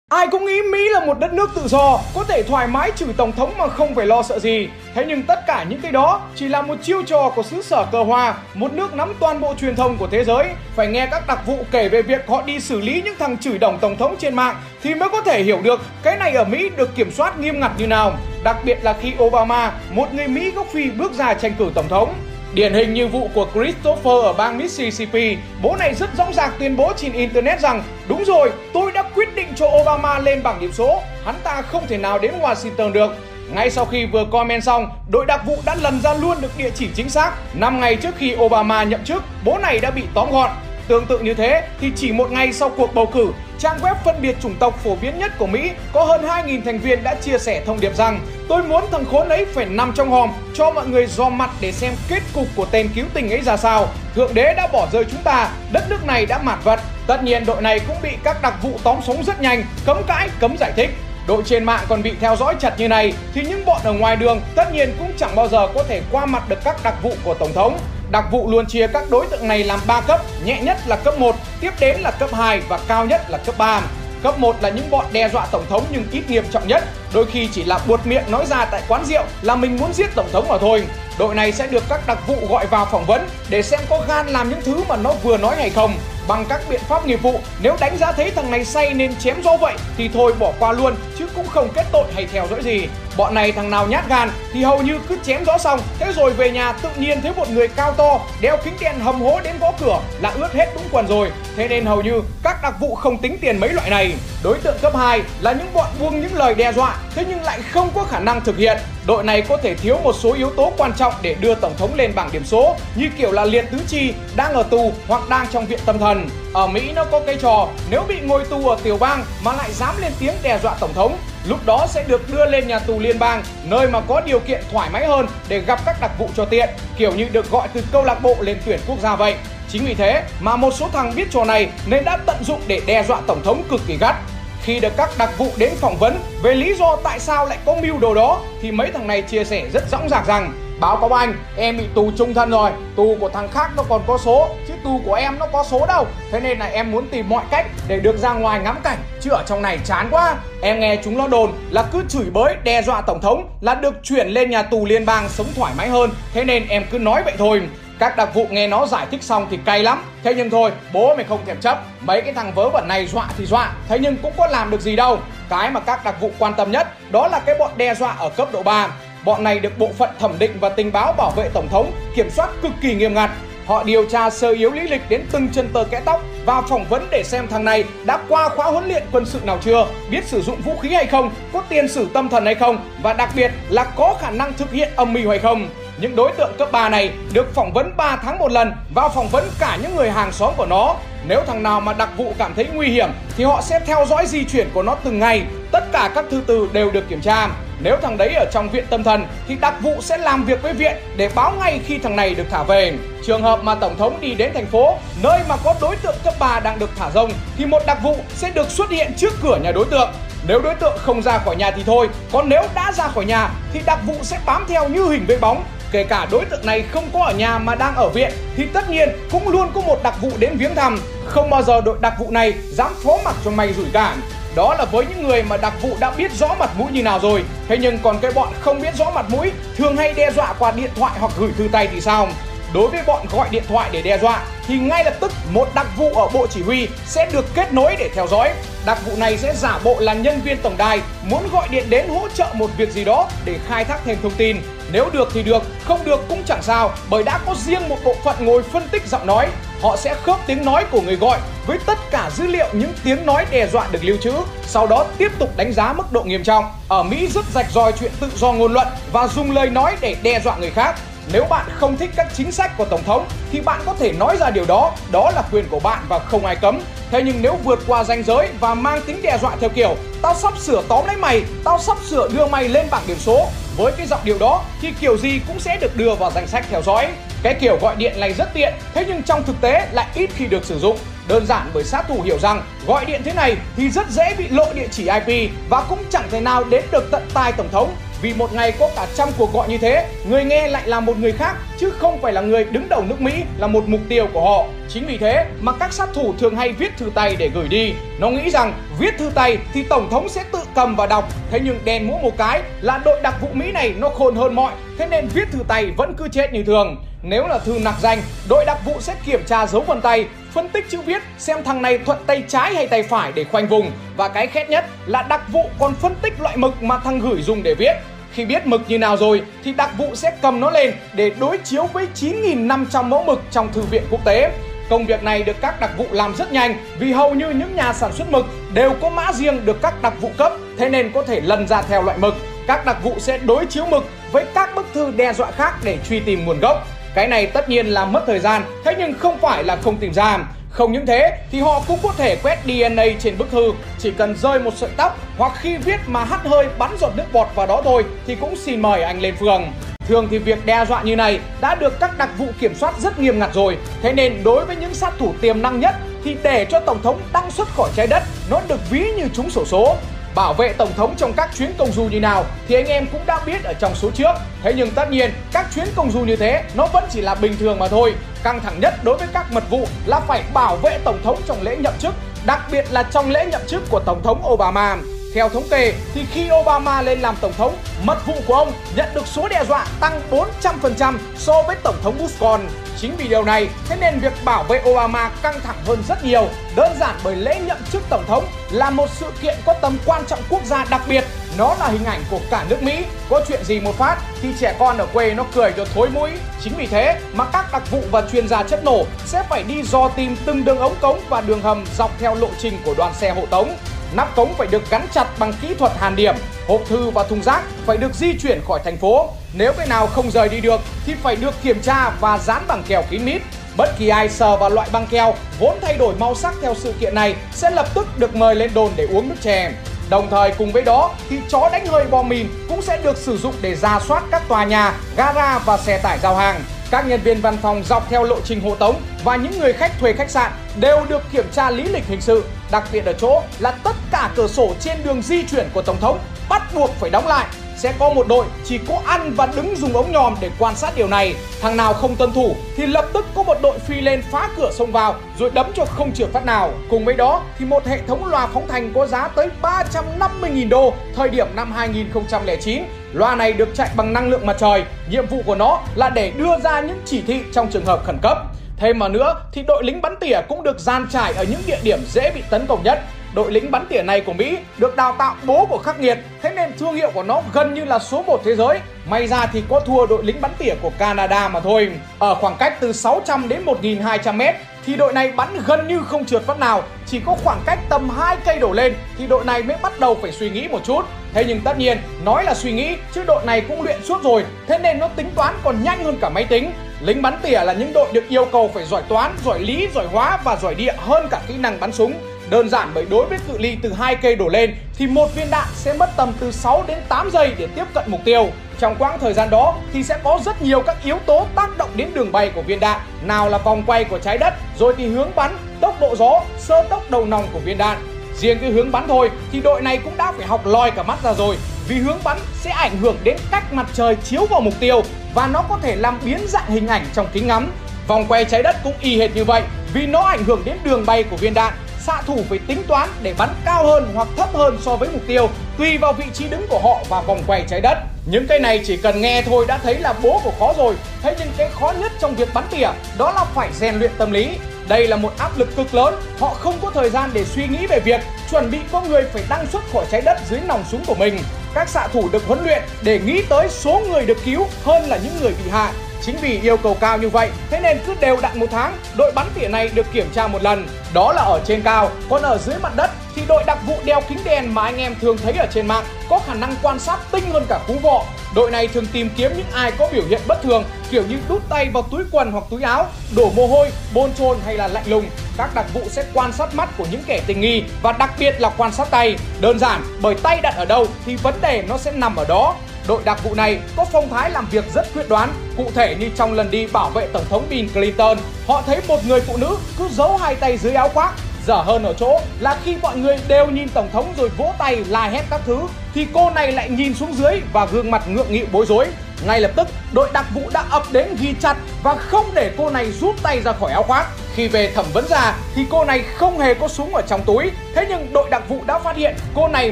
Ai 0.10 0.28
cũng 0.32 0.46
nghĩ 0.46 0.62
Mỹ 0.62 0.90
là 0.92 1.06
một 1.06 1.20
đất 1.20 1.34
nước 1.34 1.50
tự 1.56 1.68
do, 1.68 2.00
có 2.16 2.24
thể 2.24 2.44
thoải 2.44 2.68
mái 2.68 2.92
chửi 2.96 3.14
tổng 3.18 3.32
thống 3.32 3.54
mà 3.58 3.68
không 3.68 3.96
phải 3.96 4.06
lo 4.06 4.24
sợ 4.24 4.40
gì. 4.40 4.68
Thế 4.96 5.06
nhưng 5.08 5.24
tất 5.24 5.40
cả 5.48 5.66
những 5.70 5.82
cái 5.82 5.92
đó 5.92 6.22
chỉ 6.36 6.48
là 6.48 6.62
một 6.62 6.76
chiêu 6.84 7.04
trò 7.04 7.32
của 7.36 7.44
xứ 7.44 7.62
sở 7.62 7.86
cờ 7.92 8.04
hoa, 8.04 8.38
một 8.54 8.74
nước 8.74 8.94
nắm 8.94 9.14
toàn 9.20 9.42
bộ 9.42 9.54
truyền 9.60 9.76
thông 9.76 9.98
của 9.98 10.08
thế 10.08 10.24
giới. 10.24 10.46
Phải 10.76 10.88
nghe 10.88 11.08
các 11.12 11.28
đặc 11.28 11.40
vụ 11.46 11.66
kể 11.72 11.90
về 11.90 12.02
việc 12.02 12.28
họ 12.28 12.42
đi 12.42 12.60
xử 12.60 12.80
lý 12.80 13.02
những 13.06 13.16
thằng 13.20 13.38
chửi 13.38 13.58
đồng 13.58 13.80
tổng 13.80 13.98
thống 13.98 14.16
trên 14.20 14.36
mạng 14.36 14.56
thì 14.84 14.96
mới 14.96 15.10
có 15.10 15.22
thể 15.22 15.44
hiểu 15.44 15.60
được 15.64 15.82
cái 16.04 16.18
này 16.18 16.32
ở 16.32 16.44
Mỹ 16.44 16.70
được 16.78 16.96
kiểm 16.96 17.12
soát 17.12 17.40
nghiêm 17.40 17.60
ngặt 17.60 17.72
như 17.78 17.88
nào. 17.88 18.18
Đặc 18.44 18.58
biệt 18.66 18.78
là 18.84 18.94
khi 19.02 19.14
Obama, 19.24 19.74
một 19.90 20.14
người 20.14 20.28
Mỹ 20.28 20.52
gốc 20.52 20.68
Phi 20.72 20.90
bước 20.90 21.14
ra 21.14 21.34
tranh 21.34 21.54
cử 21.60 21.72
tổng 21.76 21.88
thống. 21.90 22.14
Điển 22.54 22.74
hình 22.74 22.94
như 22.94 23.08
vụ 23.08 23.30
của 23.34 23.48
Christopher 23.54 24.24
ở 24.24 24.34
bang 24.34 24.58
Mississippi, 24.58 25.38
bố 25.62 25.76
này 25.76 25.94
rất 25.94 26.10
rõ 26.18 26.26
ràng 26.34 26.52
tuyên 26.60 26.78
bố 26.78 26.94
trên 26.98 27.14
Internet 27.14 27.60
rằng 27.60 27.84
Đúng 28.08 28.24
rồi, 28.26 28.52
tôi 28.74 28.92
đã 28.92 29.04
quyết 29.16 29.36
định 29.36 29.48
cho 29.56 29.68
Obama 29.82 30.20
lên 30.20 30.44
bảng 30.44 30.60
điểm 30.60 30.72
số, 30.74 31.02
hắn 31.26 31.36
ta 31.44 31.62
không 31.62 31.88
thể 31.88 31.98
nào 31.98 32.20
đến 32.20 32.34
Washington 32.42 32.92
được. 32.92 33.16
Ngay 33.56 33.70
sau 33.70 33.86
khi 33.86 34.06
vừa 34.06 34.26
comment 34.32 34.64
xong, 34.64 34.90
đội 35.12 35.26
đặc 35.26 35.42
vụ 35.46 35.58
đã 35.66 35.76
lần 35.76 36.02
ra 36.02 36.14
luôn 36.14 36.38
được 36.42 36.58
địa 36.58 36.70
chỉ 36.76 36.88
chính 36.96 37.10
xác. 37.10 37.32
5 37.54 37.80
ngày 37.80 37.96
trước 37.96 38.16
khi 38.18 38.36
Obama 38.36 38.84
nhậm 38.84 39.04
chức, 39.04 39.24
bố 39.46 39.58
này 39.58 39.80
đã 39.80 39.92
bị 39.92 40.04
tóm 40.14 40.32
gọn. 40.32 40.50
Tương 40.88 41.06
tự 41.06 41.20
như 41.20 41.34
thế 41.34 41.68
thì 41.82 41.92
chỉ 41.96 42.12
một 42.12 42.32
ngày 42.32 42.54
sau 42.54 42.70
cuộc 42.70 42.94
bầu 42.94 43.06
cử, 43.06 43.32
trang 43.60 43.80
web 43.82 43.96
phân 44.06 44.22
biệt 44.22 44.36
chủng 44.42 44.56
tộc 44.56 44.84
phổ 44.84 44.96
biến 44.96 45.20
nhất 45.20 45.32
của 45.38 45.48
Mỹ 45.48 45.72
có 45.94 46.04
hơn 46.04 46.22
2.000 46.22 46.62
thành 46.66 46.80
viên 46.80 47.04
đã 47.04 47.16
chia 47.16 47.38
sẻ 47.38 47.64
thông 47.66 47.80
điệp 47.80 47.96
rằng 47.96 48.20
tôi 48.50 48.64
muốn 48.64 48.84
thằng 48.92 49.06
khốn 49.06 49.30
ấy 49.30 49.46
phải 49.46 49.66
nằm 49.66 49.94
trong 49.96 50.12
hòm 50.12 50.30
cho 50.54 50.72
mọi 50.72 50.88
người 50.88 51.06
dò 51.06 51.30
mặt 51.30 51.50
để 51.62 51.72
xem 51.72 51.94
kết 52.10 52.24
cục 52.34 52.48
của 52.56 52.66
tên 52.66 52.90
cứu 52.96 53.06
tình 53.14 53.30
ấy 53.30 53.42
ra 53.42 53.58
sao. 53.58 53.88
Thượng 54.16 54.34
đế 54.34 54.54
đã 54.54 54.68
bỏ 54.68 54.88
rơi 54.92 55.06
chúng 55.12 55.22
ta, 55.24 55.50
đất 55.72 55.84
nước 55.90 56.06
này 56.06 56.26
đã 56.26 56.38
mạt 56.38 56.60
vật. 56.64 56.80
Tất 57.08 57.24
nhiên 57.24 57.46
đội 57.46 57.62
này 57.62 57.80
cũng 57.80 57.98
bị 58.02 58.10
các 58.24 58.42
đặc 58.42 58.54
vụ 58.62 58.80
tóm 58.84 58.98
sống 59.08 59.24
rất 59.24 59.42
nhanh, 59.42 59.64
cấm 59.86 60.04
cãi, 60.08 60.30
cấm 60.40 60.58
giải 60.58 60.72
thích. 60.76 60.90
Đội 61.28 61.44
trên 61.46 61.64
mạng 61.64 61.86
còn 61.90 62.04
bị 62.04 62.14
theo 62.20 62.36
dõi 62.36 62.56
chặt 62.60 62.74
như 62.78 62.88
này 62.88 63.14
thì 63.34 63.42
những 63.42 63.66
bọn 63.66 63.82
ở 63.84 63.94
ngoài 63.94 64.16
đường 64.16 64.42
tất 64.56 64.74
nhiên 64.74 64.94
cũng 65.00 65.12
chẳng 65.18 65.36
bao 65.36 65.48
giờ 65.48 65.68
có 65.76 65.84
thể 65.84 66.02
qua 66.12 66.26
mặt 66.26 66.50
được 66.50 66.60
các 66.64 66.76
đặc 66.84 66.94
vụ 67.04 67.14
của 67.24 67.34
Tổng 67.34 67.54
thống. 67.54 67.80
Đặc 68.12 68.26
vụ 68.32 68.52
luôn 68.52 68.66
chia 68.66 68.88
các 68.88 69.04
đối 69.10 69.28
tượng 69.28 69.48
này 69.48 69.64
làm 69.64 69.80
3 69.88 70.02
cấp, 70.02 70.22
nhẹ 70.46 70.62
nhất 70.62 70.78
là 70.86 70.96
cấp 70.96 71.20
1, 71.20 71.36
tiếp 71.60 71.72
đến 71.80 72.02
là 72.02 72.12
cấp 72.12 72.34
2 72.34 72.62
và 72.70 72.80
cao 72.88 73.06
nhất 73.06 73.22
là 73.30 73.38
cấp 73.38 73.56
3. 73.58 73.82
Cấp 74.24 74.40
1 74.40 74.56
là 74.62 74.70
những 74.70 74.90
bọn 74.90 75.06
đe 75.12 75.30
dọa 75.30 75.46
tổng 75.52 75.66
thống 75.70 75.84
nhưng 75.92 76.04
ít 76.12 76.30
nghiêm 76.30 76.44
trọng 76.52 76.68
nhất, 76.68 76.84
đôi 77.14 77.26
khi 77.26 77.50
chỉ 77.54 77.64
là 77.64 77.80
buột 77.88 78.06
miệng 78.06 78.24
nói 78.32 78.46
ra 78.46 78.66
tại 78.66 78.82
quán 78.88 79.06
rượu 79.06 79.24
là 79.42 79.56
mình 79.56 79.78
muốn 79.78 79.94
giết 79.94 80.16
tổng 80.16 80.30
thống 80.32 80.48
mà 80.50 80.58
thôi. 80.58 80.84
Đội 81.20 81.36
này 81.36 81.52
sẽ 81.52 81.68
được 81.68 81.84
các 81.90 82.08
đặc 82.08 82.28
vụ 82.28 82.36
gọi 82.50 82.66
vào 82.66 82.86
phỏng 82.86 83.06
vấn 83.06 83.28
để 83.50 83.62
xem 83.62 83.80
có 83.90 84.06
gan 84.08 84.28
làm 84.28 84.50
những 84.50 84.62
thứ 84.66 84.84
mà 84.90 84.96
nó 84.96 85.14
vừa 85.24 85.38
nói 85.38 85.56
hay 85.56 85.70
không. 85.70 85.94
Bằng 86.28 86.46
các 86.50 86.62
biện 86.70 86.82
pháp 86.90 87.06
nghiệp 87.06 87.22
vụ, 87.22 87.40
nếu 87.62 87.78
đánh 87.80 87.98
giá 87.98 88.12
thấy 88.12 88.32
thằng 88.32 88.52
này 88.52 88.66
say 88.66 88.94
nên 88.94 89.16
chém 89.16 89.42
do 89.44 89.58
vậy 89.58 89.76
thì 89.98 90.10
thôi 90.14 90.34
bỏ 90.40 90.54
qua 90.60 90.72
luôn 90.72 90.96
chứ 91.20 91.28
cũng 91.36 91.48
không 91.48 91.70
kết 91.74 91.86
tội 91.92 92.06
hay 92.16 92.28
theo 92.32 92.48
dõi 92.50 92.64
gì. 92.64 92.88
Bọn 93.18 93.34
này 93.34 93.52
thằng 93.52 93.70
nào 93.70 93.88
nhát 93.88 94.10
gan 94.10 94.30
thì 94.54 94.64
hầu 94.64 94.82
như 94.82 95.00
cứ 95.10 95.18
chém 95.24 95.46
gió 95.46 95.58
xong, 95.58 95.80
thế 96.00 96.12
rồi 96.16 96.34
về 96.34 96.52
nhà 96.52 96.72
tự 96.72 96.90
nhiên 96.98 97.22
thấy 97.22 97.32
một 97.38 97.50
người 97.50 97.68
cao 97.68 97.94
to, 97.94 98.20
đeo 98.42 98.58
kính 98.64 98.74
đen 98.80 99.00
hầm 99.00 99.22
hố 99.22 99.40
đến 99.44 99.56
gõ 99.60 99.72
cửa 99.80 100.00
là 100.22 100.30
ướt 100.30 100.54
hết 100.54 100.66
đúng 100.76 100.84
quần 100.92 101.08
rồi. 101.08 101.32
Thế 101.56 101.68
nên 101.68 101.86
hầu 101.86 102.02
như 102.02 102.22
các 102.44 102.62
đặc 102.64 102.74
vụ 102.80 102.96
không 102.96 103.18
tính 103.18 103.38
tiền 103.42 103.60
mấy 103.60 103.70
loại 103.70 103.90
này. 103.90 104.14
Đối 104.44 104.58
tượng 104.58 104.78
cấp 104.82 104.96
2 104.96 105.22
là 105.42 105.52
những 105.52 105.74
bọn 105.74 105.88
buông 106.00 106.22
những 106.22 106.36
lời 106.36 106.56
đe 106.56 106.74
dọa, 106.74 106.98
thế 107.16 107.26
nhưng 107.30 107.44
lại 107.44 107.60
không 107.72 107.90
có 107.96 108.04
khả 108.04 108.20
năng 108.20 108.42
thực 108.42 108.58
hiện. 108.58 108.78
Đội 109.06 109.24
này 109.24 109.42
có 109.42 109.58
thể 109.58 109.76
thiếu 109.76 109.98
một 110.04 110.16
số 110.20 110.34
yếu 110.34 110.50
tố 110.50 110.74
quan 110.78 110.94
trọng 110.94 111.14
để 111.22 111.34
đưa 111.34 111.56
tổng 111.56 111.74
thống 111.78 111.96
lên 111.96 112.12
bảng 112.16 112.30
điểm 112.32 112.46
số 112.46 112.76
như 112.96 113.10
kiểu 113.18 113.32
là 113.32 113.46
liệt 113.46 113.66
tứ 113.72 113.78
chi, 113.88 114.14
đang 114.36 114.54
ở 114.54 114.64
tù 114.64 114.94
hoặc 115.08 115.30
đang 115.30 115.48
trong 115.52 115.66
viện 115.66 115.80
tâm 115.86 116.00
thần. 116.00 116.30
Ở 116.54 116.68
Mỹ 116.68 116.92
nó 116.96 117.04
có 117.04 117.20
cây 117.26 117.38
trò 117.42 117.68
nếu 117.90 118.04
bị 118.08 118.20
ngồi 118.20 118.44
tù 118.50 118.70
ở 118.70 118.78
tiểu 118.84 118.98
bang 118.98 119.26
mà 119.44 119.54
lại 119.54 119.74
dám 119.74 119.96
lên 120.02 120.12
tiếng 120.20 120.34
đe 120.44 120.60
dọa 120.64 120.76
tổng 120.80 120.94
thống 120.94 121.18
lúc 121.48 121.66
đó 121.66 121.88
sẽ 121.90 122.04
được 122.08 122.32
đưa 122.32 122.46
lên 122.46 122.68
nhà 122.68 122.80
tù 122.80 123.00
liên 123.00 123.20
bang, 123.20 123.44
nơi 123.64 123.88
mà 123.88 124.02
có 124.02 124.22
điều 124.22 124.40
kiện 124.40 124.64
thoải 124.72 124.90
mái 124.90 125.06
hơn 125.06 125.28
để 125.48 125.60
gặp 125.60 125.80
các 125.86 125.98
đặc 126.02 126.12
vụ 126.20 126.30
cho 126.36 126.46
tiện, 126.46 126.70
kiểu 126.98 127.12
như 127.12 127.28
được 127.32 127.52
gọi 127.52 127.68
từ 127.74 127.84
câu 127.92 128.04
lạc 128.04 128.22
bộ 128.22 128.36
lên 128.40 128.58
tuyển 128.66 128.80
quốc 128.88 129.00
gia 129.02 129.16
vậy. 129.16 129.36
Chính 129.70 129.86
vì 129.86 129.94
thế 129.94 130.24
mà 130.40 130.56
một 130.56 130.74
số 130.74 130.90
thằng 130.94 131.14
biết 131.16 131.28
trò 131.32 131.46
này 131.46 131.70
nên 131.86 132.04
đã 132.06 132.18
tận 132.26 132.44
dụng 132.44 132.62
để 132.68 132.82
đe 132.86 133.04
dọa 133.04 133.22
tổng 133.28 133.42
thống 133.44 133.64
cực 133.70 133.82
kỳ 133.88 133.98
gắt. 133.98 134.16
Khi 134.64 134.80
được 134.80 134.94
các 134.98 135.10
đặc 135.18 135.30
vụ 135.38 135.48
đến 135.58 135.74
phỏng 135.76 135.98
vấn 135.98 136.20
về 136.44 136.54
lý 136.54 136.74
do 136.74 136.98
tại 137.04 137.20
sao 137.20 137.46
lại 137.46 137.58
có 137.66 137.76
mưu 137.82 138.00
đồ 138.00 138.14
đó, 138.14 138.42
thì 138.62 138.72
mấy 138.72 138.92
thằng 138.92 139.08
này 139.08 139.22
chia 139.22 139.44
sẻ 139.44 139.66
rất 139.74 139.92
rõ 139.92 140.00
ràng 140.10 140.24
rằng 140.28 140.67
báo 140.80 140.98
cáo 140.98 141.18
anh, 141.18 141.34
em 141.58 141.78
bị 141.78 141.84
tù 141.96 142.12
trung 142.18 142.34
thân 142.34 142.50
rồi. 142.50 142.72
Tù 142.96 143.18
của 143.20 143.30
thằng 143.30 143.48
khác 143.52 143.72
nó 143.78 143.84
còn 143.90 144.02
có 144.08 144.18
số, 144.18 144.50
chứ 144.68 144.74
tù 144.84 145.02
của 145.06 145.14
em 145.14 145.40
nó 145.40 145.48
có 145.52 145.64
số 145.64 145.86
đâu. 145.88 146.06
Thế 146.32 146.40
nên 146.40 146.60
là 146.60 146.66
em 146.66 146.92
muốn 146.92 147.08
tìm 147.08 147.30
mọi 147.30 147.44
cách 147.52 147.66
để 147.88 148.00
được 148.00 148.18
ra 148.18 148.34
ngoài 148.34 148.60
ngắm 148.60 148.78
cảnh. 148.84 148.98
Chứ 149.22 149.30
ở 149.30 149.44
trong 149.48 149.62
này 149.62 149.80
chán 149.86 150.08
quá. 150.12 150.36
Em 150.62 150.80
nghe 150.80 150.98
chúng 151.04 151.18
nó 151.18 151.28
đồn 151.28 151.52
là 151.70 151.84
cứ 151.92 152.04
chửi 152.10 152.26
bới, 152.34 152.56
đe 152.64 152.82
dọa 152.82 153.02
tổng 153.02 153.22
thống 153.22 153.50
là 153.62 153.76
được 153.76 153.96
chuyển 154.04 154.28
lên 154.28 154.50
nhà 154.50 154.62
tù 154.62 154.86
liên 154.86 155.06
bang 155.06 155.30
sống 155.30 155.48
thoải 155.56 155.74
mái 155.78 155.90
hơn. 155.90 156.10
Thế 156.34 156.44
nên 156.44 156.68
em 156.68 156.84
cứ 156.92 157.00
nói 157.00 157.24
vậy 157.24 157.34
thôi. 157.38 157.62
Các 158.00 158.18
đặc 158.18 158.30
vụ 158.34 158.48
nghe 158.50 158.68
nó 158.68 158.86
giải 158.86 159.06
thích 159.12 159.24
xong 159.24 159.48
thì 159.50 159.58
cay 159.66 159.84
lắm. 159.84 160.04
Thế 160.24 160.34
nhưng 160.34 160.50
thôi, 160.50 160.72
bố 160.94 161.16
mày 161.16 161.26
không 161.30 161.40
thèm 161.46 161.58
chấp. 161.62 161.84
Mấy 162.02 162.22
cái 162.22 162.34
thằng 162.34 162.52
vớ 162.56 162.70
vẩn 162.70 162.88
này 162.88 163.08
dọa 163.08 163.28
thì 163.38 163.46
dọa. 163.46 163.72
Thế 163.88 164.00
nhưng 164.00 164.18
cũng 164.18 164.34
có 164.38 164.48
làm 164.48 164.72
được 164.72 164.82
gì 164.82 164.96
đâu. 164.96 165.20
Cái 165.50 165.72
mà 165.72 165.80
các 165.80 166.04
đặc 166.04 166.16
vụ 166.20 166.32
quan 166.40 166.54
tâm 166.54 166.72
nhất, 166.72 166.88
Đó 167.12 167.28
là 167.28 167.40
cái 167.40 167.56
bọn 167.60 167.72
đe 167.78 167.96
dọa 167.96 168.16
ở 168.20 168.30
cấp 168.30 168.48
độ 168.52 168.64
3 168.64 168.88
Bọn 169.28 169.44
này 169.44 169.60
được 169.60 169.78
bộ 169.78 169.90
phận 169.98 170.10
thẩm 170.20 170.40
định 170.40 170.52
và 170.60 170.70
tình 170.70 170.92
báo 170.92 171.14
bảo 171.14 171.32
vệ 171.36 171.50
tổng 171.54 171.68
thống 171.70 171.92
Kiểm 172.16 172.30
soát 172.30 172.50
cực 172.62 172.72
kỳ 172.82 172.96
nghiêm 172.96 173.14
ngặt 173.14 173.32
Họ 173.66 173.84
điều 173.84 174.06
tra 174.06 174.30
sơ 174.30 174.52
yếu 174.52 174.72
lý 174.72 174.82
lịch 174.82 175.02
đến 175.10 175.26
từng 175.32 175.50
chân 175.50 175.70
tơ 175.74 175.84
kẽ 175.84 176.02
tóc 176.06 176.24
và 176.46 176.62
phỏng 176.62 176.86
vấn 176.90 177.08
để 177.12 177.24
xem 177.24 177.48
thằng 177.48 177.66
này 177.66 177.84
đã 178.06 178.20
qua 178.30 178.50
khóa 178.50 178.66
huấn 178.66 178.88
luyện 178.88 179.04
quân 179.12 179.26
sự 179.26 179.40
nào 179.44 179.58
chưa, 179.62 179.88
biết 180.12 180.26
sử 180.26 180.42
dụng 180.42 180.62
vũ 180.62 180.78
khí 180.78 180.90
hay 180.90 181.06
không, 181.06 181.32
có 181.54 181.64
tiền 181.70 181.88
sử 181.88 182.08
tâm 182.14 182.30
thần 182.30 182.46
hay 182.46 182.56
không 182.56 182.90
và 183.04 183.14
đặc 183.14 183.30
biệt 183.36 183.52
là 183.70 183.84
có 183.84 184.18
khả 184.22 184.32
năng 184.32 184.54
thực 184.54 184.72
hiện 184.72 184.90
âm 184.96 185.14
mưu 185.14 185.30
hay 185.30 185.40
không. 185.40 185.70
Những 186.02 186.16
đối 186.16 186.32
tượng 186.32 186.52
cấp 186.58 186.70
3 186.72 186.90
này 186.90 187.12
được 187.34 187.56
phỏng 187.56 187.74
vấn 187.74 187.98
3 187.98 188.18
tháng 188.24 188.40
một 188.40 188.52
lần 188.52 188.72
và 188.94 189.10
phỏng 189.10 189.28
vấn 189.28 189.44
cả 189.60 189.78
những 189.82 189.96
người 189.96 190.12
hàng 190.12 190.32
xóm 190.32 190.54
của 190.58 190.66
nó. 190.66 190.96
Nếu 191.28 191.42
thằng 191.48 191.64
nào 191.64 191.82
mà 191.82 191.94
đặc 191.94 192.10
vụ 192.18 192.34
cảm 192.38 192.54
thấy 192.56 192.68
nguy 192.74 192.88
hiểm 192.88 193.10
thì 193.38 193.44
họ 193.44 193.62
sẽ 193.62 193.80
theo 193.80 194.06
dõi 194.06 194.28
di 194.28 194.44
chuyển 194.44 194.68
của 194.74 194.84
nó 194.84 194.96
từng 195.04 195.20
ngày. 195.20 195.44
Tất 195.72 195.84
cả 195.92 196.12
các 196.16 196.26
thư 196.32 196.42
từ 196.48 196.70
đều 196.74 196.92
được 196.92 197.10
kiểm 197.10 197.22
tra. 197.22 197.50
Nếu 197.80 197.98
thằng 198.02 198.18
đấy 198.18 198.34
ở 198.34 198.46
trong 198.52 198.70
viện 198.70 198.86
tâm 198.90 199.04
thần 199.04 199.26
thì 199.48 199.56
đặc 199.62 199.74
vụ 199.82 200.02
sẽ 200.02 200.18
làm 200.18 200.46
việc 200.46 200.62
với 200.62 200.74
viện 200.74 200.96
để 201.18 201.30
báo 201.36 201.54
ngay 201.60 201.80
khi 201.86 201.98
thằng 201.98 202.16
này 202.16 202.36
được 202.36 202.44
thả 202.52 202.64
về. 202.64 202.94
Trường 203.26 203.44
hợp 203.44 203.64
mà 203.64 203.76
tổng 203.76 203.98
thống 203.98 204.18
đi 204.22 204.34
đến 204.36 204.52
thành 204.54 204.66
phố, 204.66 204.98
nơi 205.24 205.40
mà 205.50 205.56
có 205.64 205.76
đối 205.82 205.96
tượng 205.96 206.16
cấp 206.24 206.34
3 206.40 206.60
đang 206.60 206.80
được 206.80 206.90
thả 207.00 207.10
rông 207.12 207.32
thì 207.58 207.66
một 207.66 207.82
đặc 207.88 207.98
vụ 208.04 208.18
sẽ 208.36 208.52
được 208.52 208.70
xuất 208.72 208.90
hiện 208.90 209.14
trước 209.18 209.34
cửa 209.42 209.60
nhà 209.64 209.72
đối 209.72 209.86
tượng. 209.86 210.10
Nếu 210.48 210.62
đối 210.62 210.76
tượng 210.76 210.98
không 210.98 211.22
ra 211.22 211.38
khỏi 211.38 211.56
nhà 211.56 211.72
thì 211.72 211.84
thôi, 211.86 212.10
còn 212.32 212.50
nếu 212.50 212.64
đã 212.76 212.92
ra 212.92 213.08
khỏi 213.08 213.26
nhà 213.26 213.50
thì 213.74 213.82
đặc 213.86 214.00
vụ 214.06 214.16
sẽ 214.22 214.40
bám 214.46 214.66
theo 214.68 214.90
như 214.90 215.10
hình 215.10 215.26
với 215.28 215.38
bóng 215.38 215.64
Kể 215.92 216.04
cả 216.04 216.28
đối 216.32 216.46
tượng 216.46 216.66
này 216.66 216.84
không 216.92 217.10
có 217.14 217.24
ở 217.26 217.34
nhà 217.34 217.58
mà 217.58 217.76
đang 217.76 217.96
ở 217.96 218.10
viện 218.10 218.32
thì 218.56 218.66
tất 218.74 218.90
nhiên 218.90 219.10
cũng 219.32 219.50
luôn 219.50 219.72
có 219.74 219.82
một 219.82 220.04
đặc 220.04 220.16
vụ 220.22 220.32
đến 220.40 220.58
viếng 220.58 220.76
thăm. 220.76 221.00
Không 221.26 221.50
bao 221.50 221.64
giờ 221.64 221.82
đội 221.82 221.98
đặc 222.02 222.14
vụ 222.20 222.32
này 222.32 222.54
dám 222.70 222.94
phó 223.04 223.18
mặc 223.26 223.36
cho 223.46 223.52
mày 223.52 223.74
rủi 223.74 223.86
cả. 223.94 224.16
Đó 224.58 224.76
là 224.80 224.86
với 224.86 225.06
những 225.06 225.28
người 225.28 225.44
mà 225.44 225.58
đặc 225.58 225.74
vụ 225.82 225.90
đã 226.00 226.12
biết 226.12 226.32
rõ 226.32 226.56
mặt 226.60 226.70
mũi 226.78 226.92
như 226.92 227.04
nào 227.04 227.20
rồi. 227.20 227.44
Thế 227.68 227.78
nhưng 227.78 228.00
còn 228.00 228.20
cái 228.20 228.32
bọn 228.32 228.54
không 228.60 228.82
biết 228.82 228.96
rõ 228.96 229.12
mặt 229.12 229.26
mũi 229.30 229.52
thường 229.76 229.98
hay 229.98 230.14
đe 230.14 230.32
dọa 230.32 230.54
qua 230.60 230.72
điện 230.72 230.90
thoại 230.96 231.20
hoặc 231.20 231.32
gửi 231.38 231.52
thư 231.58 231.68
tay 231.72 231.88
thì 231.88 232.02
sao? 232.02 232.28
Đối 232.74 232.88
với 232.88 233.02
bọn 233.08 233.26
gọi 233.32 233.48
điện 233.52 233.64
thoại 233.68 233.90
để 233.94 234.02
đe 234.02 234.18
dọa 234.18 234.46
thì 234.68 234.78
ngay 234.78 235.04
lập 235.04 235.14
tức 235.20 235.32
một 235.52 235.68
đặc 235.76 235.88
vụ 235.98 236.14
ở 236.14 236.28
bộ 236.34 236.48
chỉ 236.48 236.62
huy 236.62 236.88
sẽ 237.06 237.30
được 237.34 237.46
kết 237.56 237.74
nối 237.74 237.96
để 238.00 238.10
theo 238.16 238.28
dõi. 238.28 238.50
Đặc 238.86 238.98
vụ 239.06 239.12
này 239.18 239.38
sẽ 239.38 239.54
giả 239.56 239.80
bộ 239.84 239.96
là 240.00 240.14
nhân 240.14 240.42
viên 240.42 240.58
tổng 240.58 240.78
đài 240.78 241.02
muốn 241.24 241.50
gọi 241.52 241.68
điện 241.72 241.90
đến 241.90 242.08
hỗ 242.08 242.28
trợ 242.34 242.48
một 242.54 242.70
việc 242.78 242.92
gì 242.92 243.06
đó 243.06 243.30
để 243.46 243.56
khai 243.68 243.86
thác 243.86 244.00
thêm 244.06 244.18
thông 244.24 244.36
tin. 244.38 244.58
Nếu 244.92 245.10
được 245.14 245.30
thì 245.34 245.44
được, 245.44 245.64
không 245.84 246.00
được 246.06 246.26
cũng 246.30 246.44
chẳng 246.46 246.62
sao 246.62 246.92
bởi 247.10 247.24
đã 247.24 247.40
có 247.46 247.56
riêng 247.66 247.90
một 247.90 247.98
bộ 248.04 248.16
phận 248.24 248.46
ngồi 248.46 248.64
phân 248.64 248.84
tích 248.92 249.08
giọng 249.08 249.28
nói. 249.28 249.48
Họ 249.82 249.98
sẽ 249.98 250.16
khớp 250.24 250.40
tiếng 250.48 250.66
nói 250.66 250.86
của 250.92 251.02
người 251.02 251.16
gọi 251.16 251.40
với 251.68 251.78
tất 251.86 251.98
cả 252.12 252.30
dữ 252.36 252.48
liệu 252.48 252.68
những 252.74 252.94
tiếng 253.04 253.26
nói 253.26 253.46
đe 253.52 253.68
dọa 253.68 253.88
được 253.92 254.04
lưu 254.04 254.18
trữ, 254.18 254.34
sau 254.68 254.88
đó 254.88 255.06
tiếp 255.18 255.32
tục 255.40 255.50
đánh 255.58 255.74
giá 255.74 255.94
mức 255.94 256.12
độ 256.12 256.24
nghiêm 256.24 256.44
trọng. 256.44 256.66
Ở 256.88 257.04
Mỹ 257.04 257.28
rất 257.28 257.46
rạch 257.54 257.72
ròi 257.72 257.92
chuyện 258.00 258.12
tự 258.20 258.32
do 258.36 258.54
ngôn 258.54 258.74
luận 258.74 258.88
và 259.12 259.28
dùng 259.28 259.52
lời 259.52 259.70
nói 259.70 259.98
để 260.02 260.16
đe 260.24 260.40
dọa 260.40 260.58
người 260.58 260.72
khác. 260.72 260.96
Nếu 261.34 261.46
bạn 261.50 261.66
không 261.74 261.98
thích 261.98 262.10
các 262.16 262.28
chính 262.34 262.52
sách 262.52 262.78
của 262.78 262.86
Tổng 262.86 263.04
thống 263.04 263.28
thì 263.52 263.60
bạn 263.60 263.82
có 263.86 263.94
thể 264.00 264.12
nói 264.12 264.38
ra 264.38 264.50
điều 264.50 264.66
đó, 264.66 264.92
đó 265.12 265.32
là 265.36 265.44
quyền 265.52 265.66
của 265.70 265.80
bạn 265.80 266.00
và 266.10 266.20
không 266.20 266.46
ai 266.46 266.56
cấm. 266.56 266.82
Thế 267.12 267.22
nhưng 267.26 267.42
nếu 267.42 267.56
vượt 267.64 267.80
qua 267.88 268.04
ranh 268.04 268.24
giới 268.24 268.48
và 268.60 268.74
mang 268.74 269.02
tính 269.08 269.22
đe 269.22 269.38
dọa 269.42 269.56
theo 269.60 269.70
kiểu 269.70 269.96
Tao 270.22 270.36
sắp 270.36 270.54
sửa 270.58 270.84
tóm 270.88 271.08
lấy 271.08 271.16
mày, 271.16 271.44
tao 271.64 271.80
sắp 271.80 271.98
sửa 272.10 272.30
đưa 272.34 272.46
mày 272.48 272.70
lên 272.70 272.88
bảng 272.92 273.04
điểm 273.08 273.18
số 273.20 273.48
Với 273.78 273.92
cái 273.98 274.08
giọng 274.08 274.20
điệu 274.24 274.38
đó 274.40 274.64
thì 274.82 274.94
kiểu 275.00 275.18
gì 275.18 275.42
cũng 275.48 275.60
sẽ 275.60 275.78
được 275.82 275.98
đưa 275.98 276.16
vào 276.16 276.32
danh 276.32 276.48
sách 276.48 276.66
theo 276.70 276.82
dõi 276.82 277.08
cái 277.44 277.54
kiểu 277.54 277.78
gọi 277.82 277.96
điện 277.96 278.20
này 278.20 278.34
rất 278.34 278.54
tiện, 278.54 278.74
thế 278.94 279.06
nhưng 279.08 279.24
trong 279.24 279.44
thực 279.44 279.62
tế 279.62 279.88
lại 279.92 280.08
ít 280.16 280.30
khi 280.36 280.46
được 280.46 280.66
sử 280.66 280.80
dụng. 280.80 280.98
Đơn 281.28 281.46
giản 281.46 281.70
bởi 281.74 281.84
sát 281.84 282.08
thủ 282.08 282.22
hiểu 282.22 282.40
rằng 282.40 282.64
gọi 282.88 283.06
điện 283.06 283.22
thế 283.26 283.34
này 283.34 283.56
thì 283.78 283.90
rất 283.90 284.10
dễ 284.10 284.36
bị 284.38 284.48
lộ 284.50 284.74
địa 284.74 284.88
chỉ 284.92 285.10
IP 285.26 285.52
và 285.70 285.86
cũng 285.90 286.04
chẳng 286.10 286.28
thể 286.32 286.42
nào 286.42 286.64
đến 286.64 286.84
được 286.92 287.08
tận 287.12 287.28
tai 287.34 287.52
Tổng 287.52 287.70
thống. 287.72 287.96
Vì 288.22 288.34
một 288.34 288.54
ngày 288.54 288.72
có 288.80 288.90
cả 288.96 289.08
trăm 289.16 289.30
cuộc 289.38 289.54
gọi 289.54 289.70
như 289.70 289.78
thế, 289.78 290.08
người 290.30 290.44
nghe 290.44 290.68
lại 290.68 290.88
là 290.88 291.00
một 291.00 291.18
người 291.18 291.32
khác 291.32 291.56
chứ 291.80 291.90
không 291.90 292.22
phải 292.22 292.34
là 292.34 292.42
người 292.42 292.64
đứng 292.64 292.90
đầu 292.90 293.04
nước 293.08 293.22
Mỹ 293.22 293.34
là 293.58 293.68
một 293.68 293.84
mục 293.88 294.02
tiêu 294.10 294.28
của 294.34 294.42
họ. 294.42 294.66
Chính 294.90 295.06
vì 295.06 295.18
thế 295.18 295.46
mà 295.62 295.72
các 295.72 295.94
sát 295.94 296.10
thủ 296.14 296.34
thường 296.40 296.56
hay 296.56 296.72
viết 296.72 296.98
thư 296.98 297.12
tay 297.16 297.36
để 297.40 297.50
gửi 297.54 297.68
đi. 297.68 297.94
Nó 298.20 298.30
nghĩ 298.30 298.50
rằng 298.50 298.74
viết 299.00 299.18
thư 299.18 299.32
tay 299.36 299.58
thì 299.74 299.84
tổng 299.84 300.10
thống 300.12 300.30
sẽ 300.30 300.44
tự 300.52 300.60
cầm 300.76 300.96
và 300.96 301.06
đọc. 301.06 301.30
Thế 301.52 301.60
nhưng 301.64 301.80
đèn 301.86 302.08
mũ 302.08 302.20
một 302.24 302.38
cái 302.38 302.62
là 302.82 303.02
đội 303.06 303.22
đặc 303.22 303.36
vụ 303.42 303.48
Mỹ 303.54 303.72
này 303.72 303.94
nó 303.98 304.10
khôn 304.10 304.36
hơn 304.36 304.56
mọi, 304.56 304.74
thế 304.98 305.08
nên 305.08 305.28
viết 305.28 305.48
thư 305.52 305.60
tay 305.68 305.92
vẫn 305.98 306.14
cứ 306.18 306.28
chết 306.32 306.54
như 306.54 306.64
thường. 306.64 307.04
Nếu 307.24 307.48
là 307.48 307.60
thư 307.60 307.80
nặc 307.84 307.96
danh, 308.02 308.22
đội 308.50 308.66
đặc 308.66 308.78
vụ 308.86 308.94
sẽ 309.00 309.16
kiểm 309.26 309.44
tra 309.46 309.66
dấu 309.66 309.82
vân 309.82 310.02
tay, 310.02 310.26
phân 310.54 310.70
tích 310.70 310.86
chữ 310.90 311.02
viết 311.02 311.22
xem 311.38 311.64
thằng 311.64 311.82
này 311.82 311.98
thuận 311.98 312.18
tay 312.26 312.44
trái 312.48 312.76
hay 312.76 312.88
tay 312.88 313.04
phải 313.04 313.32
để 313.32 313.44
khoanh 313.44 313.68
vùng 313.68 313.92
và 314.18 314.28
cái 314.28 314.48
khét 314.48 314.70
nhất 314.70 314.86
là 315.06 315.22
đặc 315.22 315.42
vụ 315.52 315.70
còn 315.80 315.94
phân 315.96 316.16
tích 316.22 316.34
loại 316.42 316.58
mực 316.58 316.84
mà 316.84 317.00
thằng 317.04 317.20
gửi 317.20 317.42
dùng 317.42 317.64
để 317.64 317.74
viết. 317.74 317.94
Khi 318.38 318.46
biết 318.46 318.68
mực 318.68 318.82
như 318.88 318.98
nào 318.98 319.18
rồi 319.18 319.42
thì 319.64 319.74
đặc 319.74 319.90
vụ 319.98 320.16
sẽ 320.16 320.32
cầm 320.42 320.60
nó 320.60 320.72
lên 320.72 320.94
để 321.14 321.32
đối 321.40 321.58
chiếu 321.58 321.86
với 321.94 322.08
9.500 322.16 323.04
mẫu 323.04 323.24
mực 323.24 323.42
trong 323.52 323.74
thư 323.74 323.82
viện 323.82 324.04
quốc 324.10 324.26
tế. 324.26 324.52
Công 324.90 325.06
việc 325.06 325.24
này 325.24 325.44
được 325.44 325.56
các 325.62 325.80
đặc 325.80 325.92
vụ 325.98 326.06
làm 326.12 326.36
rất 326.36 326.52
nhanh 326.52 326.76
vì 327.00 327.12
hầu 327.12 327.34
như 327.34 327.50
những 327.50 327.76
nhà 327.76 327.94
sản 327.94 328.12
xuất 328.14 328.32
mực 328.32 328.46
đều 328.74 328.94
có 329.02 329.10
mã 329.10 329.34
riêng 329.34 329.66
được 329.66 329.82
các 329.82 330.02
đặc 330.02 330.14
vụ 330.22 330.32
cấp, 330.38 330.52
thế 330.78 330.90
nên 330.90 331.12
có 331.14 331.24
thể 331.24 331.42
lần 331.42 331.68
ra 331.68 331.82
theo 331.82 332.04
loại 332.04 332.18
mực. 332.18 332.36
Các 332.68 332.86
đặc 332.86 332.98
vụ 333.04 333.16
sẽ 333.20 333.38
đối 333.38 333.66
chiếu 333.66 333.86
mực 333.86 334.04
với 334.32 334.46
các 334.54 334.76
bức 334.76 334.86
thư 334.94 335.12
đe 335.12 335.34
dọa 335.34 335.52
khác 335.52 335.74
để 335.84 335.98
truy 336.10 336.20
tìm 336.20 336.46
nguồn 336.46 336.60
gốc. 336.60 336.88
Cái 337.16 337.28
này 337.28 337.46
tất 337.46 337.70
nhiên 337.70 337.88
là 337.88 338.06
mất 338.06 338.24
thời 338.28 338.40
gian, 338.40 338.64
thế 338.86 338.96
nhưng 338.98 339.14
không 339.14 339.38
phải 339.38 339.64
là 339.64 339.76
không 339.76 339.98
tìm 339.98 340.14
ra. 340.14 340.40
Không 340.78 340.92
những 340.92 341.06
thế 341.06 341.38
thì 341.52 341.60
họ 341.60 341.84
cũng 341.88 342.00
có 342.04 342.14
thể 342.18 342.36
quét 342.44 342.60
DNA 342.66 343.04
trên 343.20 343.38
bức 343.38 343.52
thư, 343.52 343.72
chỉ 344.00 344.12
cần 344.12 344.36
rơi 344.38 344.60
một 344.60 344.74
sợi 344.76 344.90
tóc 344.98 345.18
hoặc 345.38 345.52
khi 345.56 345.78
viết 345.78 345.98
mà 346.08 346.24
hắt 346.24 346.42
hơi 346.44 346.68
bắn 346.80 346.92
giọt 347.02 347.12
nước 347.16 347.24
bọt 347.34 347.48
vào 347.56 347.68
đó 347.68 347.82
thôi 347.84 348.06
thì 348.28 348.36
cũng 348.36 348.56
xin 348.56 348.82
mời 348.82 349.02
anh 349.04 349.22
lên 349.22 349.36
phường. 349.36 349.64
Thường 350.08 350.28
thì 350.32 350.38
việc 350.38 350.66
đe 350.66 350.86
dọa 350.86 351.02
như 351.02 351.16
này 351.16 351.40
đã 351.62 351.76
được 351.76 352.00
các 352.00 352.18
đặc 352.18 352.30
vụ 352.38 352.46
kiểm 352.60 352.76
soát 352.76 353.00
rất 353.00 353.20
nghiêm 353.20 353.40
ngặt 353.40 353.54
rồi. 353.54 353.78
Thế 354.02 354.14
nên 354.14 354.44
đối 354.44 354.66
với 354.66 354.76
những 354.76 354.94
sát 354.94 355.14
thủ 355.20 355.34
tiềm 355.42 355.62
năng 355.62 355.80
nhất 355.80 355.96
thì 356.24 356.36
để 356.44 356.66
cho 356.66 356.80
Tổng 356.80 357.02
thống 357.04 357.22
đăng 357.34 357.52
xuất 357.52 357.68
khỏi 357.68 357.90
trái 357.96 358.08
đất 358.08 358.24
nó 358.50 358.62
được 358.68 358.90
ví 358.90 359.12
như 359.18 359.28
trúng 359.34 359.50
sổ 359.50 359.66
số. 359.66 359.96
Bảo 360.38 360.54
vệ 360.54 360.74
Tổng 360.74 360.94
thống 360.96 361.16
trong 361.18 361.34
các 361.34 361.50
chuyến 361.58 361.74
công 361.78 361.92
du 361.92 362.04
như 362.04 362.20
nào 362.20 362.46
thì 362.68 362.76
anh 362.76 362.86
em 362.86 363.08
cũng 363.12 363.26
đã 363.26 363.40
biết 363.46 363.64
ở 363.64 363.74
trong 363.74 363.96
số 363.96 364.12
trước. 364.12 364.32
Thế 364.64 364.74
nhưng 364.78 364.92
tất 364.92 365.12
nhiên 365.12 365.32
các 365.52 365.68
chuyến 365.76 365.88
công 365.96 366.12
du 366.12 366.20
như 366.20 366.36
thế 366.36 366.64
nó 366.74 366.88
vẫn 366.94 367.04
chỉ 367.10 367.22
là 367.22 367.36
bình 367.36 367.56
thường 367.60 367.80
mà 367.80 367.88
thôi. 367.88 368.14
Căng 368.44 368.60
thẳng 368.60 368.80
nhất 368.80 368.94
đối 369.04 369.18
với 369.18 369.28
các 369.34 369.52
mật 369.52 369.64
vụ 369.70 369.88
là 370.06 370.20
phải 370.20 370.44
bảo 370.54 370.76
vệ 370.76 371.00
Tổng 371.04 371.20
thống 371.24 371.42
trong 371.48 371.62
lễ 371.62 371.78
nhậm 371.78 371.94
chức, 372.00 372.14
đặc 372.46 372.60
biệt 372.72 372.86
là 372.92 373.04
trong 373.04 373.30
lễ 373.30 373.46
nhậm 373.52 373.62
chức 373.68 373.84
của 373.90 374.00
Tổng 374.06 374.24
thống 374.24 374.42
Obama. 374.48 374.98
Theo 375.38 375.50
thống 375.50 375.68
kê 375.70 375.94
thì 376.14 376.26
khi 376.34 376.50
Obama 376.52 377.02
lên 377.02 377.20
làm 377.20 377.36
tổng 377.42 377.54
thống, 377.58 377.78
mật 378.04 378.26
vụ 378.26 378.34
của 378.48 378.54
ông 378.54 378.72
nhận 378.96 379.10
được 379.14 379.28
số 379.28 379.48
đe 379.48 379.64
dọa 379.68 379.88
tăng 380.00 380.22
400% 380.32 381.18
so 381.38 381.62
với 381.62 381.76
tổng 381.84 381.96
thống 382.04 382.18
Bush 382.20 382.40
còn. 382.40 382.68
Chính 383.02 383.16
vì 383.18 383.28
điều 383.28 383.44
này, 383.44 383.68
thế 383.90 383.98
nên 384.00 384.20
việc 384.20 384.34
bảo 384.46 384.64
vệ 384.64 384.82
Obama 384.90 385.30
căng 385.42 385.60
thẳng 385.64 385.76
hơn 385.86 386.04
rất 386.08 386.24
nhiều. 386.24 386.48
Đơn 386.76 386.98
giản 387.00 387.16
bởi 387.24 387.36
lễ 387.36 387.60
nhậm 387.68 387.78
chức 387.92 388.02
tổng 388.10 388.24
thống 388.28 388.46
là 388.72 388.90
một 388.90 389.10
sự 389.20 389.26
kiện 389.42 389.56
có 389.66 389.74
tầm 389.74 389.98
quan 390.06 390.26
trọng 390.28 390.40
quốc 390.50 390.66
gia 390.66 390.86
đặc 390.86 391.02
biệt. 391.08 391.24
Nó 391.58 391.76
là 391.80 391.88
hình 391.88 392.06
ảnh 392.06 392.22
của 392.32 392.40
cả 392.52 392.66
nước 392.70 392.84
Mỹ. 392.84 393.06
Có 393.30 393.42
chuyện 393.48 393.64
gì 393.64 393.80
một 393.80 393.96
phát 393.98 394.18
thì 394.42 394.50
trẻ 394.60 394.76
con 394.80 394.98
ở 394.98 395.06
quê 395.14 395.34
nó 395.34 395.46
cười 395.56 395.72
cho 395.78 395.86
thối 395.96 396.10
mũi. 396.10 396.30
Chính 396.62 396.74
vì 396.78 396.88
thế 396.88 397.20
mà 397.34 397.46
các 397.54 397.66
đặc 397.72 397.92
vụ 397.92 398.02
và 398.12 398.22
chuyên 398.32 398.48
gia 398.48 398.64
chất 398.64 398.84
nổ 398.84 399.06
sẽ 399.26 399.44
phải 399.50 399.64
đi 399.64 399.84
dò 399.84 400.10
tìm 400.16 400.36
từng 400.46 400.66
đường 400.66 400.80
ống 400.80 400.96
cống 401.02 401.20
và 401.30 401.42
đường 401.42 401.62
hầm 401.62 401.86
dọc 401.98 402.12
theo 402.20 402.36
lộ 402.36 402.50
trình 402.60 402.78
của 402.86 402.94
đoàn 402.98 403.14
xe 403.14 403.30
hộ 403.30 403.46
tống. 403.46 403.76
Nắp 404.16 404.36
cống 404.36 404.54
phải 404.54 404.68
được 404.68 404.90
gắn 404.90 405.08
chặt 405.14 405.28
bằng 405.40 405.54
kỹ 405.62 405.74
thuật 405.80 405.92
hàn 406.00 406.16
điểm, 406.16 406.36
hộp 406.68 406.82
thư 406.90 407.10
và 407.10 407.24
thùng 407.24 407.44
rác 407.44 407.62
phải 407.86 407.98
được 407.98 408.14
di 408.14 408.34
chuyển 408.34 408.62
khỏi 408.68 408.80
thành 408.86 408.98
phố. 408.98 409.30
Nếu 409.54 409.74
cái 409.74 409.88
nào 409.88 410.08
không 410.08 410.32
rời 410.32 410.50
đi 410.50 410.62
được 410.62 410.82
thì 411.06 411.14
phải 411.24 411.36
được 411.36 411.54
kiểm 411.64 411.82
tra 411.82 412.10
và 412.10 412.38
dán 412.38 412.64
bằng 412.68 412.84
keo 412.88 413.04
kín 413.10 413.26
mít. 413.26 413.42
Bất 413.78 413.98
kỳ 414.00 414.08
ai 414.08 414.30
sờ 414.30 414.58
vào 414.58 414.70
loại 414.70 414.90
băng 414.92 415.08
keo 415.08 415.36
vốn 415.60 415.78
thay 415.82 415.98
đổi 415.98 416.16
màu 416.20 416.36
sắc 416.36 416.54
theo 416.62 416.76
sự 416.76 416.94
kiện 417.00 417.16
này 417.16 417.36
sẽ 417.52 417.70
lập 417.72 417.88
tức 417.94 418.08
được 418.18 418.36
mời 418.36 418.56
lên 418.56 418.72
đồn 418.74 418.92
để 418.96 419.08
uống 419.12 419.30
nước 419.30 419.36
chè. 419.42 419.72
Đồng 420.10 420.28
thời 420.30 420.52
cùng 420.52 420.72
với 420.72 420.82
đó 420.82 421.12
thì 421.30 421.40
chó 421.50 421.70
đánh 421.72 421.86
hơi 421.86 422.06
bom 422.06 422.30
mìn 422.30 422.48
cũng 422.70 422.82
sẽ 422.82 422.98
được 423.04 423.18
sử 423.18 423.38
dụng 423.38 423.54
để 423.62 423.76
ra 423.76 424.00
soát 424.08 424.24
các 424.32 424.42
tòa 424.48 424.64
nhà, 424.64 424.94
gara 425.18 425.60
và 425.60 425.78
xe 425.78 425.98
tải 425.98 426.20
giao 426.24 426.36
hàng. 426.36 426.62
Các 426.92 427.08
nhân 427.08 427.22
viên 427.22 427.42
văn 427.42 427.58
phòng 427.62 427.84
dọc 427.84 428.10
theo 428.10 428.24
lộ 428.24 428.40
trình 428.46 428.62
hộ 428.62 428.76
tống 428.76 429.02
và 429.24 429.36
những 429.36 429.60
người 429.60 429.74
khách 429.74 430.00
thuê 430.00 430.14
khách 430.14 430.30
sạn 430.30 430.52
đều 430.76 431.06
được 431.10 431.32
kiểm 431.32 431.46
tra 431.52 431.70
lý 431.72 431.84
lịch 431.84 432.08
hình 432.08 432.22
sự. 432.22 432.44
Đặc 432.72 432.84
biệt 432.92 433.06
ở 433.06 433.14
chỗ 433.14 433.42
là 433.60 433.72
tất 433.72 433.96
cả 434.12 434.30
cửa 434.36 434.48
sổ 434.48 434.74
trên 434.80 434.98
đường 435.04 435.22
di 435.22 435.44
chuyển 435.44 435.70
của 435.74 435.82
Tổng 435.82 436.00
thống 436.02 436.20
bắt 436.50 436.62
buộc 436.76 436.90
phải 437.00 437.10
đóng 437.10 437.28
lại 437.28 437.48
sẽ 437.78 437.94
có 438.00 438.14
một 438.14 438.28
đội 438.28 438.46
chỉ 438.66 438.78
có 438.88 439.02
ăn 439.06 439.34
và 439.36 439.46
đứng 439.56 439.76
dùng 439.76 439.94
ống 439.94 440.12
nhòm 440.12 440.36
để 440.42 440.50
quan 440.60 440.76
sát 440.76 440.92
điều 440.96 441.08
này. 441.08 441.36
Thằng 441.62 441.78
nào 441.78 441.94
không 441.94 442.16
tuân 442.16 442.34
thủ 442.34 442.56
thì 442.76 442.86
lập 442.86 443.06
tức 443.14 443.26
có 443.36 443.44
một 443.44 443.58
đội 443.62 443.80
phi 443.80 444.02
lên 444.02 444.24
phá 444.32 444.50
cửa 444.58 444.72
xông 444.74 444.92
vào, 444.92 445.16
rồi 445.40 445.52
đấm 445.54 445.66
cho 445.76 445.86
không 445.86 446.12
chừa 446.14 446.28
phát 446.28 446.46
nào. 446.46 446.74
Cùng 446.90 447.06
với 447.06 447.14
đó 447.14 447.44
thì 447.60 447.66
một 447.66 447.86
hệ 447.86 448.00
thống 448.08 448.26
loa 448.26 448.48
phóng 448.48 448.68
thanh 448.68 448.94
có 448.94 449.08
giá 449.08 449.28
tới 449.28 449.50
350.000 449.62 450.70
đô 450.70 450.94
thời 451.16 451.30
điểm 451.30 451.48
năm 451.56 451.72
2009. 451.72 452.84
Loa 453.14 453.36
này 453.36 453.54
được 453.54 453.70
chạy 453.76 453.90
bằng 453.96 454.14
năng 454.14 454.30
lượng 454.30 454.46
mặt 454.46 454.56
trời. 454.60 454.84
Nhiệm 455.10 455.26
vụ 455.28 455.42
của 455.46 455.56
nó 455.56 455.82
là 455.96 456.10
để 456.10 456.32
đưa 456.32 456.60
ra 456.64 456.82
những 456.82 457.02
chỉ 457.06 457.22
thị 457.22 457.42
trong 457.54 457.68
trường 457.72 457.86
hợp 457.86 458.06
khẩn 458.06 458.18
cấp. 458.22 458.38
Thêm 458.78 459.00
mà 459.00 459.08
nữa 459.08 459.36
thì 459.52 459.64
đội 459.64 459.84
lính 459.84 460.02
bắn 460.02 460.16
tỉa 460.20 460.42
cũng 460.48 460.64
được 460.64 460.80
gian 460.80 461.08
trải 461.12 461.34
ở 461.34 461.44
những 461.44 461.62
địa 461.68 461.80
điểm 461.84 462.00
dễ 462.08 462.32
bị 462.36 462.42
tấn 462.50 462.66
công 462.68 462.84
nhất 462.84 463.00
Đội 463.38 463.52
lính 463.52 463.72
bắn 463.72 463.86
tỉa 463.90 464.02
này 464.02 464.22
của 464.22 464.34
Mỹ 464.34 464.58
được 464.78 464.96
đào 464.96 465.16
tạo 465.18 465.36
bố 465.44 465.66
của 465.66 465.78
khắc 465.78 466.00
nghiệt, 466.00 466.18
thế 466.42 466.52
nên 466.56 466.78
thương 466.78 466.96
hiệu 466.96 467.12
của 467.14 467.24
nó 467.24 467.42
gần 467.54 467.74
như 467.74 467.86
là 467.86 468.00
số 468.00 468.24
1 468.28 468.42
thế 468.46 468.56
giới. 468.56 468.80
May 469.10 469.28
ra 469.28 469.46
thì 469.46 469.64
có 469.70 469.80
thua 469.80 470.06
đội 470.06 470.24
lính 470.24 470.42
bắn 470.42 470.52
tỉa 470.58 470.74
của 470.82 470.92
Canada 470.98 471.48
mà 471.48 471.60
thôi. 471.60 471.92
Ở 472.20 472.36
khoảng 472.36 472.56
cách 472.60 472.78
từ 472.80 472.94
600 472.94 473.50
đến 473.50 473.62
1200 473.66 474.38
mét 474.38 474.56
thì 474.86 474.96
đội 474.96 475.14
này 475.14 475.32
bắn 475.32 475.62
gần 475.68 475.88
như 475.88 476.02
không 476.06 476.26
trượt 476.26 476.44
phát 476.44 476.60
nào, 476.60 476.84
chỉ 477.06 477.20
có 477.26 477.36
khoảng 477.44 477.62
cách 477.66 477.80
tầm 477.90 478.10
2 478.10 478.38
cây 478.46 478.60
đổ 478.60 478.72
lên 478.72 478.94
thì 479.18 479.28
đội 479.28 479.46
này 479.46 479.64
mới 479.64 479.78
bắt 479.82 480.00
đầu 480.00 480.18
phải 480.22 480.32
suy 480.32 480.50
nghĩ 480.50 480.68
một 480.68 480.80
chút. 480.84 481.06
Thế 481.34 481.46
nhưng 481.48 481.62
tất 481.62 481.78
nhiên, 481.78 481.98
nói 482.26 482.44
là 482.44 482.54
suy 482.54 482.72
nghĩ 482.72 482.96
chứ 483.14 483.24
đội 483.24 483.46
này 483.46 483.62
cũng 483.62 483.82
luyện 483.82 484.04
suốt 484.04 484.24
rồi, 484.24 484.46
thế 484.68 484.78
nên 484.78 485.00
nó 485.00 485.08
tính 485.08 485.32
toán 485.36 485.56
còn 485.64 485.84
nhanh 485.84 486.04
hơn 486.04 486.18
cả 486.22 486.30
máy 486.30 486.44
tính. 486.44 486.72
Lính 487.02 487.22
bắn 487.22 487.40
tỉa 487.42 487.64
là 487.64 487.74
những 487.74 487.94
đội 487.94 488.08
được 488.14 488.24
yêu 488.30 488.46
cầu 488.52 488.72
phải 488.74 488.86
giỏi 488.86 489.02
toán, 489.10 489.36
giỏi 489.46 489.60
lý, 489.60 489.88
giỏi 489.96 490.08
hóa 490.08 490.40
và 490.44 490.56
giỏi 490.56 490.76
địa 490.76 490.94
hơn 490.98 491.28
cả 491.32 491.42
kỹ 491.48 491.54
năng 491.58 491.80
bắn 491.80 491.92
súng. 491.92 492.14
Đơn 492.50 492.70
giản 492.70 492.92
bởi 492.94 493.06
đối 493.10 493.26
với 493.26 493.38
cự 493.48 493.58
ly 493.58 493.78
từ 493.82 493.94
2 493.94 494.16
cây 494.16 494.36
đổ 494.36 494.48
lên 494.48 494.76
thì 494.98 495.08
một 495.08 495.36
viên 495.36 495.50
đạn 495.50 495.68
sẽ 495.76 495.94
mất 495.94 496.10
tầm 496.18 496.34
từ 496.40 496.52
6 496.52 496.84
đến 496.88 496.98
8 497.10 497.30
giây 497.32 497.54
để 497.58 497.68
tiếp 497.76 497.84
cận 497.94 498.04
mục 498.08 498.22
tiêu. 498.26 498.48
Trong 498.80 498.96
quãng 499.00 499.20
thời 499.20 499.34
gian 499.34 499.50
đó 499.50 499.76
thì 499.94 500.04
sẽ 500.04 500.18
có 500.24 500.40
rất 500.46 500.62
nhiều 500.62 500.82
các 500.82 500.98
yếu 501.04 501.18
tố 501.26 501.48
tác 501.56 501.78
động 501.78 501.90
đến 501.96 502.10
đường 502.14 502.32
bay 502.32 502.52
của 502.56 502.62
viên 502.62 502.80
đạn. 502.80 503.02
Nào 503.22 503.50
là 503.50 503.58
vòng 503.58 503.84
quay 503.88 504.04
của 504.04 504.20
trái 504.20 504.38
đất, 504.38 504.54
rồi 504.80 504.94
thì 504.98 505.08
hướng 505.08 505.32
bắn, 505.36 505.58
tốc 505.82 505.96
độ 506.02 506.16
gió, 506.16 506.42
sơ 506.58 506.84
tốc 506.90 507.04
đầu 507.10 507.26
nòng 507.26 507.48
của 507.54 507.60
viên 507.60 507.78
đạn. 507.78 507.98
Riêng 508.36 508.58
cái 508.62 508.70
hướng 508.70 508.92
bắn 508.92 509.08
thôi 509.08 509.32
thì 509.52 509.60
đội 509.60 509.82
này 509.82 509.98
cũng 509.98 510.18
đã 510.18 510.32
phải 510.32 510.48
học 510.48 510.66
lòi 510.66 510.92
cả 510.92 511.04
mắt 511.04 511.24
ra 511.24 511.34
rồi 511.34 511.58
vì 511.88 511.96
hướng 511.96 512.20
bắn 512.24 512.38
sẽ 512.62 512.70
ảnh 512.70 512.98
hưởng 512.98 513.18
đến 513.24 513.38
cách 513.52 513.74
mặt 513.74 513.88
trời 513.94 514.16
chiếu 514.24 514.46
vào 514.46 514.62
mục 514.62 514.74
tiêu 514.80 515.04
và 515.34 515.48
nó 515.48 515.62
có 515.70 515.80
thể 515.82 515.96
làm 515.96 516.20
biến 516.26 516.48
dạng 516.48 516.70
hình 516.70 516.88
ảnh 516.88 517.06
trong 517.14 517.28
kính 517.34 517.48
ngắm. 517.48 517.72
Vòng 518.08 518.26
quay 518.28 518.46
trái 518.46 518.64
đất 518.64 518.76
cũng 518.84 518.94
y 519.02 519.20
hệt 519.20 519.36
như 519.36 519.44
vậy 519.44 519.64
vì 519.94 520.06
nó 520.06 520.22
ảnh 520.22 520.44
hưởng 520.44 520.62
đến 520.66 520.78
đường 520.84 521.06
bay 521.06 521.24
của 521.24 521.38
viên 521.38 521.54
đạn 521.54 521.74
xạ 522.08 522.22
thủ 522.26 522.44
phải 522.50 522.60
tính 522.68 522.84
toán 522.88 523.10
để 523.22 523.34
bắn 523.38 523.50
cao 523.66 523.86
hơn 523.88 524.12
hoặc 524.14 524.28
thấp 524.38 524.50
hơn 524.54 524.78
so 524.86 524.96
với 524.96 525.10
mục 525.10 525.22
tiêu 525.28 525.50
tùy 525.78 525.98
vào 525.98 526.14
vị 526.14 526.26
trí 526.34 526.50
đứng 526.50 526.68
của 526.68 526.80
họ 526.80 527.04
và 527.10 527.22
vòng 527.22 527.44
quay 527.48 527.66
trái 527.70 527.82
đất. 527.82 527.98
Những 528.32 528.48
cái 528.48 528.60
này 528.60 528.84
chỉ 528.86 528.98
cần 528.98 529.22
nghe 529.22 529.42
thôi 529.42 529.66
đã 529.68 529.78
thấy 529.78 529.96
là 530.00 530.14
bố 530.24 530.42
của 530.44 530.52
khó 530.60 530.74
rồi. 530.78 530.96
Thế 531.22 531.36
nhưng 531.40 531.48
cái 531.58 531.70
khó 531.80 531.94
nhất 532.00 532.12
trong 532.20 532.36
việc 532.36 532.54
bắn 532.54 532.64
tỉa 532.72 532.88
đó 533.18 533.32
là 533.32 533.46
phải 533.56 533.70
rèn 533.74 533.96
luyện 533.96 534.12
tâm 534.18 534.32
lý. 534.32 534.50
Đây 534.88 535.08
là 535.08 535.16
một 535.16 535.34
áp 535.38 535.60
lực 535.60 535.76
cực 535.76 535.94
lớn, 535.94 536.16
họ 536.40 536.50
không 536.50 536.76
có 536.82 536.92
thời 536.94 537.10
gian 537.10 537.30
để 537.34 537.46
suy 537.46 537.68
nghĩ 537.68 537.88
về 537.88 538.00
việc 538.00 538.22
chuẩn 538.52 538.72
bị 538.72 538.78
có 538.92 539.02
người 539.02 539.24
phải 539.34 539.44
đăng 539.50 539.68
xuất 539.68 539.84
khỏi 539.94 540.06
trái 540.12 540.22
đất 540.22 540.38
dưới 540.50 540.60
nòng 540.68 540.84
súng 540.92 541.06
của 541.06 541.16
mình. 541.16 541.40
Các 541.78 541.90
xạ 541.90 542.08
thủ 542.08 542.30
được 542.32 542.48
huấn 542.48 542.64
luyện 542.64 542.82
để 543.02 543.20
nghĩ 543.20 543.42
tới 543.50 543.70
số 543.70 544.02
người 544.10 544.26
được 544.26 544.38
cứu 544.46 544.68
hơn 544.84 545.10
là 545.10 545.18
những 545.18 545.34
người 545.42 545.52
bị 545.64 545.70
hại. 545.72 545.94
Chính 546.22 546.38
vì 546.42 546.60
yêu 546.62 546.78
cầu 546.78 546.98
cao 547.00 547.18
như 547.18 547.30
vậy, 547.30 547.50
thế 547.70 547.80
nên 547.80 547.98
cứ 548.08 548.14
đều 548.20 548.38
đặn 548.42 548.60
một 548.60 548.66
tháng, 548.72 548.98
đội 549.18 549.32
bắn 549.36 549.48
tỉa 549.56 549.68
này 549.68 549.90
được 549.96 550.06
kiểm 550.14 550.30
tra 550.34 550.48
một 550.48 550.64
lần. 550.64 550.88
Đó 551.14 551.34
là 551.34 551.42
ở 551.42 551.62
trên 551.66 551.82
cao, 551.82 552.12
còn 552.30 552.42
ở 552.42 552.58
dưới 552.58 552.76
mặt 552.82 552.96
đất 552.96 553.12
thì 553.36 553.42
đội 553.48 553.64
đặc 553.68 553.78
vụ 553.88 553.96
đeo 554.06 554.22
kính 554.30 554.38
đèn 554.46 554.74
mà 554.74 554.82
anh 554.84 554.98
em 554.98 555.16
thường 555.22 555.38
thấy 555.44 555.54
ở 555.54 555.68
trên 555.74 555.88
mạng 555.88 556.06
có 556.30 556.40
khả 556.48 556.54
năng 556.54 556.76
quan 556.82 557.00
sát 557.00 557.18
tinh 557.32 557.44
hơn 557.52 557.66
cả 557.70 557.80
cú 557.88 557.94
vọ. 557.94 558.24
Đội 558.56 558.72
này 558.72 558.88
thường 558.88 559.06
tìm 559.14 559.30
kiếm 559.38 559.52
những 559.58 559.72
ai 559.74 559.92
có 559.98 560.10
biểu 560.14 560.24
hiện 560.30 560.42
bất 560.48 560.62
thường, 560.64 560.84
kiểu 561.12 561.24
như 561.30 561.36
đút 561.50 561.70
tay 561.70 561.90
vào 561.94 562.04
túi 562.12 562.24
quần 562.32 562.52
hoặc 562.52 562.64
túi 562.70 562.82
áo, 562.82 563.06
đổ 563.36 563.50
mồ 563.56 563.68
hôi, 563.68 563.92
bôn 564.14 564.30
chồn 564.38 564.58
hay 564.66 564.76
là 564.76 564.88
lạnh 564.88 565.06
lùng. 565.08 565.26
Các 565.58 565.76
đặc 565.76 565.86
vụ 565.94 566.02
sẽ 566.10 566.24
quan 566.34 566.54
sát 566.54 566.76
mắt 566.76 566.90
của 566.98 567.06
những 567.12 567.24
kẻ 567.28 567.42
tình 567.48 567.62
nghi 567.62 567.84
và 568.02 568.12
đặc 568.12 568.34
biệt 568.40 568.62
là 568.62 568.72
quan 568.78 568.92
sát 568.92 569.12
tay. 569.12 569.38
Đơn 569.62 569.80
giản, 569.80 570.02
bởi 570.22 570.36
tay 570.36 570.60
đặt 570.62 570.74
ở 570.78 570.86
đâu 570.86 571.08
thì 571.26 571.36
vấn 571.36 571.56
đề 571.62 571.84
nó 571.90 571.98
sẽ 571.98 572.12
nằm 572.12 572.36
ở 572.36 572.46
đó. 572.46 572.76
Đội 573.08 573.22
đặc 573.26 573.44
vụ 573.44 573.56
này 573.56 573.80
có 573.96 574.06
phong 574.12 574.30
thái 574.30 574.50
làm 574.50 574.68
việc 574.72 574.86
rất 574.94 575.08
quyết 575.14 575.30
đoán, 575.30 575.54
cụ 575.78 575.92
thể 575.96 576.16
như 576.20 576.30
trong 576.36 576.54
lần 576.54 576.72
đi 576.72 576.88
bảo 576.88 577.10
vệ 577.10 577.28
Tổng 577.34 577.46
thống 577.50 577.66
Bill 577.70 577.90
Clinton, 577.90 578.38
họ 578.68 578.82
thấy 578.86 579.02
một 579.08 579.26
người 579.28 579.42
phụ 579.42 579.58
nữ 579.58 579.78
cứ 579.98 580.08
giấu 580.10 580.38
hai 580.38 580.56
tay 580.56 580.78
dưới 580.78 580.94
áo 580.94 581.10
khoác 581.10 581.34
Dở 581.68 581.76
hơn 581.76 582.04
ở 582.04 582.14
chỗ 582.14 582.40
là 582.60 582.78
khi 582.84 582.96
mọi 583.02 583.18
người 583.18 583.38
đều 583.48 583.68
nhìn 583.68 583.90
Tổng 583.90 584.10
thống 584.14 584.34
rồi 584.38 584.50
vỗ 584.50 584.74
tay 584.78 585.04
la 585.08 585.30
hét 585.30 585.44
các 585.50 585.62
thứ 585.66 585.80
Thì 586.14 586.28
cô 586.34 586.50
này 586.50 586.72
lại 586.72 586.90
nhìn 586.90 587.14
xuống 587.14 587.34
dưới 587.34 587.62
và 587.74 587.86
gương 587.86 588.12
mặt 588.12 588.24
ngượng 588.28 588.52
nghịu 588.52 588.66
bối 588.72 588.86
rối 588.86 589.08
Ngay 589.48 589.62
lập 589.62 589.72
tức 589.76 589.88
đội 590.12 590.30
đặc 590.34 590.46
vụ 590.54 590.62
đã 590.74 590.84
ập 590.90 591.04
đến 591.12 591.36
ghi 591.40 591.54
chặt 591.62 591.78
và 592.04 592.16
không 592.16 592.46
để 592.54 592.72
cô 592.78 592.90
này 592.90 593.12
rút 593.12 593.36
tay 593.44 593.62
ra 593.62 593.74
khỏi 593.74 593.92
áo 593.92 594.04
khoác 594.04 594.28
khi 594.58 594.68
về 594.68 594.92
thẩm 594.96 595.06
vấn 595.14 595.28
ra 595.28 595.56
thì 595.76 595.86
cô 595.90 596.06
này 596.06 596.24
không 596.36 596.60
hề 596.60 596.74
có 596.74 596.88
súng 596.88 597.16
ở 597.16 597.22
trong 597.22 597.42
túi 597.46 597.72
Thế 597.96 598.06
nhưng 598.10 598.34
đội 598.34 598.50
đặc 598.50 598.70
vụ 598.70 598.80
đã 598.86 599.00
phát 599.00 599.16
hiện 599.16 599.36
cô 599.56 599.68
này 599.68 599.92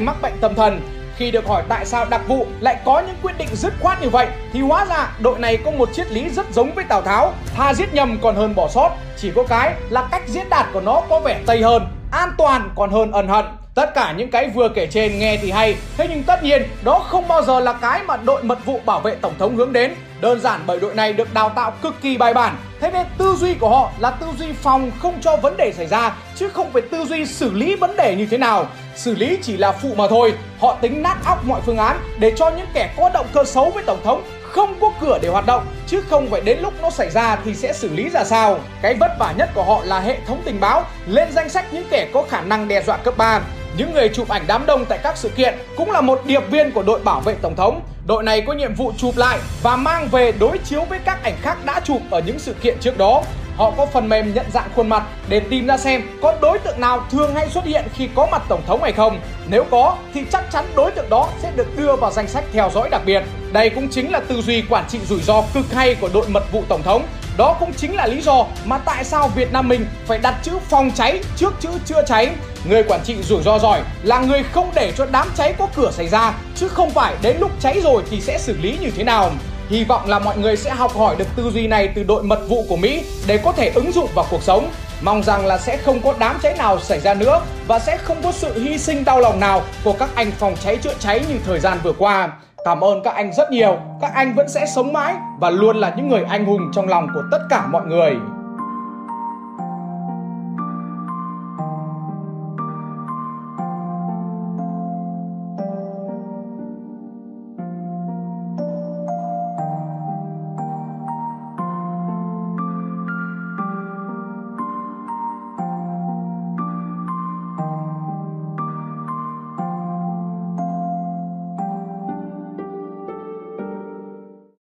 mắc 0.00 0.22
bệnh 0.22 0.34
tâm 0.40 0.54
thần 0.54 0.80
khi 1.16 1.30
được 1.30 1.46
hỏi 1.46 1.62
tại 1.68 1.86
sao 1.86 2.04
đặc 2.04 2.20
vụ 2.28 2.46
lại 2.60 2.76
có 2.84 3.00
những 3.00 3.16
quyết 3.22 3.38
định 3.38 3.48
dứt 3.52 3.74
khoát 3.80 4.02
như 4.02 4.08
vậy 4.08 4.28
thì 4.52 4.60
hóa 4.60 4.84
ra 4.84 5.12
đội 5.20 5.38
này 5.38 5.56
có 5.56 5.70
một 5.70 5.88
triết 5.92 6.10
lý 6.12 6.28
rất 6.28 6.46
giống 6.52 6.74
với 6.74 6.84
Tào 6.84 7.02
Tháo, 7.02 7.34
tha 7.56 7.74
giết 7.74 7.94
nhầm 7.94 8.18
còn 8.22 8.36
hơn 8.36 8.54
bỏ 8.54 8.68
sót. 8.68 8.90
Chỉ 9.16 9.30
có 9.34 9.42
cái 9.48 9.74
là 9.90 10.08
cách 10.10 10.22
diễn 10.26 10.48
đạt 10.50 10.66
của 10.72 10.80
nó 10.80 11.02
có 11.08 11.20
vẻ 11.20 11.40
tây 11.46 11.62
hơn, 11.62 11.86
an 12.12 12.32
toàn 12.38 12.70
còn 12.76 12.90
hơn 12.90 13.12
ẩn 13.12 13.28
hận. 13.28 13.44
Tất 13.76 13.94
cả 13.94 14.14
những 14.16 14.30
cái 14.30 14.48
vừa 14.48 14.68
kể 14.68 14.86
trên 14.86 15.18
nghe 15.18 15.36
thì 15.42 15.50
hay, 15.50 15.76
thế 15.96 16.06
nhưng 16.10 16.22
tất 16.22 16.42
nhiên 16.42 16.62
đó 16.84 16.98
không 16.98 17.28
bao 17.28 17.42
giờ 17.42 17.60
là 17.60 17.72
cái 17.72 18.02
mà 18.02 18.16
đội 18.16 18.42
mật 18.42 18.64
vụ 18.64 18.80
bảo 18.86 19.00
vệ 19.00 19.14
tổng 19.14 19.34
thống 19.38 19.56
hướng 19.56 19.72
đến. 19.72 19.94
Đơn 20.20 20.40
giản 20.40 20.60
bởi 20.66 20.80
đội 20.80 20.94
này 20.94 21.12
được 21.12 21.34
đào 21.34 21.48
tạo 21.48 21.72
cực 21.82 21.94
kỳ 22.02 22.16
bài 22.16 22.34
bản, 22.34 22.56
thế 22.80 22.90
nên 22.90 23.06
tư 23.18 23.36
duy 23.38 23.54
của 23.54 23.68
họ 23.68 23.90
là 23.98 24.10
tư 24.10 24.26
duy 24.38 24.52
phòng 24.52 24.90
không 24.98 25.14
cho 25.20 25.36
vấn 25.36 25.56
đề 25.56 25.72
xảy 25.76 25.86
ra, 25.86 26.16
chứ 26.34 26.48
không 26.48 26.72
phải 26.72 26.82
tư 26.82 27.04
duy 27.04 27.26
xử 27.26 27.52
lý 27.52 27.76
vấn 27.76 27.96
đề 27.96 28.14
như 28.16 28.26
thế 28.26 28.38
nào. 28.38 28.66
Xử 28.94 29.14
lý 29.14 29.38
chỉ 29.42 29.56
là 29.56 29.72
phụ 29.72 29.94
mà 29.96 30.04
thôi, 30.08 30.34
họ 30.60 30.78
tính 30.80 31.02
nát 31.02 31.16
óc 31.24 31.44
mọi 31.44 31.60
phương 31.66 31.78
án 31.78 32.00
để 32.18 32.32
cho 32.36 32.50
những 32.50 32.68
kẻ 32.74 32.94
có 32.96 33.10
động 33.14 33.26
cơ 33.32 33.44
xấu 33.44 33.70
với 33.70 33.82
tổng 33.82 34.00
thống 34.04 34.22
không 34.42 34.74
có 34.80 34.92
cửa 35.00 35.18
để 35.22 35.28
hoạt 35.28 35.46
động 35.46 35.66
chứ 35.86 36.02
không 36.10 36.30
phải 36.30 36.40
đến 36.40 36.58
lúc 36.60 36.74
nó 36.82 36.90
xảy 36.90 37.10
ra 37.10 37.38
thì 37.44 37.54
sẽ 37.54 37.72
xử 37.72 37.88
lý 37.88 38.08
ra 38.08 38.24
sao. 38.24 38.58
Cái 38.82 38.94
vất 38.94 39.10
vả 39.18 39.34
nhất 39.38 39.50
của 39.54 39.62
họ 39.62 39.80
là 39.84 40.00
hệ 40.00 40.18
thống 40.26 40.42
tình 40.44 40.60
báo 40.60 40.84
lên 41.06 41.32
danh 41.32 41.48
sách 41.48 41.64
những 41.72 41.86
kẻ 41.90 42.08
có 42.12 42.24
khả 42.30 42.40
năng 42.40 42.68
đe 42.68 42.82
dọa 42.82 42.96
cấp 42.96 43.14
3. 43.16 43.40
Những 43.76 43.92
người 43.92 44.08
chụp 44.08 44.28
ảnh 44.28 44.44
đám 44.46 44.66
đông 44.66 44.84
tại 44.84 44.98
các 45.02 45.16
sự 45.16 45.28
kiện 45.28 45.54
cũng 45.76 45.90
là 45.90 46.00
một 46.00 46.22
điệp 46.26 46.42
viên 46.50 46.72
của 46.72 46.82
đội 46.82 47.00
bảo 47.00 47.20
vệ 47.20 47.34
tổng 47.42 47.56
thống. 47.56 47.80
Đội 48.06 48.22
này 48.22 48.42
có 48.46 48.52
nhiệm 48.52 48.74
vụ 48.74 48.92
chụp 48.96 49.16
lại 49.16 49.38
và 49.62 49.76
mang 49.76 50.08
về 50.08 50.32
đối 50.32 50.58
chiếu 50.58 50.84
với 50.84 50.98
các 51.04 51.22
ảnh 51.22 51.36
khác 51.42 51.58
đã 51.64 51.80
chụp 51.84 52.00
ở 52.10 52.20
những 52.26 52.38
sự 52.38 52.54
kiện 52.62 52.78
trước 52.80 52.98
đó. 52.98 53.22
Họ 53.56 53.72
có 53.76 53.86
phần 53.86 54.08
mềm 54.08 54.34
nhận 54.34 54.46
dạng 54.52 54.68
khuôn 54.76 54.88
mặt 54.88 55.02
để 55.28 55.40
tìm 55.40 55.66
ra 55.66 55.78
xem 55.78 56.02
có 56.22 56.34
đối 56.40 56.58
tượng 56.58 56.80
nào 56.80 57.06
thường 57.10 57.34
hay 57.34 57.50
xuất 57.50 57.64
hiện 57.64 57.84
khi 57.94 58.08
có 58.14 58.26
mặt 58.30 58.42
tổng 58.48 58.62
thống 58.66 58.82
hay 58.82 58.92
không. 58.92 59.20
Nếu 59.48 59.64
có 59.70 59.96
thì 60.14 60.24
chắc 60.32 60.44
chắn 60.52 60.64
đối 60.76 60.90
tượng 60.90 61.10
đó 61.10 61.28
sẽ 61.42 61.52
được 61.56 61.76
đưa 61.76 61.96
vào 61.96 62.10
danh 62.10 62.28
sách 62.28 62.44
theo 62.52 62.70
dõi 62.74 62.88
đặc 62.90 63.02
biệt. 63.06 63.22
Đây 63.52 63.70
cũng 63.70 63.88
chính 63.88 64.12
là 64.12 64.20
tư 64.20 64.42
duy 64.42 64.62
quản 64.68 64.84
trị 64.88 64.98
rủi 65.08 65.20
ro 65.20 65.42
cực 65.54 65.72
hay 65.72 65.94
của 65.94 66.08
đội 66.14 66.28
mật 66.28 66.52
vụ 66.52 66.62
tổng 66.68 66.82
thống. 66.82 67.02
Đó 67.36 67.56
cũng 67.60 67.72
chính 67.72 67.96
là 67.96 68.06
lý 68.06 68.20
do 68.20 68.46
mà 68.64 68.78
tại 68.78 69.04
sao 69.04 69.28
Việt 69.28 69.52
Nam 69.52 69.68
mình 69.68 69.86
phải 70.06 70.18
đặt 70.18 70.34
chữ 70.42 70.52
phòng 70.70 70.90
cháy 70.94 71.20
trước 71.36 71.54
chữ 71.60 71.68
chữa 71.86 72.02
cháy. 72.06 72.30
Người 72.64 72.82
quản 72.82 73.00
trị 73.04 73.16
rủi 73.22 73.42
ro 73.42 73.58
giỏi 73.58 73.80
là 74.02 74.18
người 74.18 74.42
không 74.52 74.70
để 74.74 74.92
cho 74.96 75.06
đám 75.10 75.28
cháy 75.36 75.54
có 75.58 75.68
cửa 75.76 75.90
xảy 75.92 76.08
ra, 76.08 76.34
chứ 76.56 76.68
không 76.68 76.90
phải 76.90 77.14
đến 77.22 77.36
lúc 77.40 77.50
cháy 77.60 77.80
rồi 77.84 78.02
thì 78.10 78.20
sẽ 78.20 78.38
xử 78.38 78.56
lý 78.56 78.78
như 78.80 78.90
thế 78.90 79.04
nào. 79.04 79.30
Hy 79.68 79.84
vọng 79.84 80.08
là 80.08 80.18
mọi 80.18 80.38
người 80.38 80.56
sẽ 80.56 80.70
học 80.70 80.96
hỏi 80.96 81.16
được 81.16 81.26
tư 81.36 81.50
duy 81.54 81.66
này 81.66 81.88
từ 81.94 82.02
đội 82.02 82.22
mật 82.22 82.40
vụ 82.48 82.66
của 82.68 82.76
Mỹ 82.76 83.04
để 83.26 83.38
có 83.44 83.52
thể 83.52 83.72
ứng 83.74 83.92
dụng 83.92 84.08
vào 84.14 84.26
cuộc 84.30 84.42
sống. 84.42 84.70
Mong 85.00 85.22
rằng 85.22 85.46
là 85.46 85.58
sẽ 85.58 85.76
không 85.76 86.00
có 86.00 86.14
đám 86.18 86.38
cháy 86.42 86.54
nào 86.58 86.80
xảy 86.80 87.00
ra 87.00 87.14
nữa 87.14 87.40
và 87.66 87.78
sẽ 87.78 87.96
không 87.96 88.22
có 88.22 88.32
sự 88.32 88.62
hy 88.62 88.78
sinh 88.78 89.04
đau 89.04 89.20
lòng 89.20 89.40
nào 89.40 89.62
của 89.84 89.92
các 89.92 90.10
anh 90.14 90.32
phòng 90.38 90.56
cháy 90.64 90.76
chữa 90.76 90.94
cháy 91.00 91.20
như 91.28 91.34
thời 91.46 91.60
gian 91.60 91.78
vừa 91.82 91.92
qua. 91.92 92.30
Cảm 92.66 92.84
ơn 92.84 93.02
các 93.02 93.14
anh 93.14 93.32
rất 93.32 93.50
nhiều. 93.50 93.78
Các 94.00 94.12
anh 94.14 94.34
vẫn 94.34 94.48
sẽ 94.48 94.66
sống 94.66 94.92
mãi 94.92 95.14
và 95.38 95.50
luôn 95.50 95.76
là 95.76 95.94
những 95.96 96.08
người 96.08 96.24
anh 96.28 96.44
hùng 96.44 96.70
trong 96.72 96.88
lòng 96.88 97.08
của 97.14 97.22
tất 97.30 97.38
cả 97.50 97.66
mọi 97.66 97.86
người. 97.86 98.16